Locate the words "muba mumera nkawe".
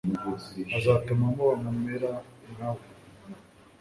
1.35-2.83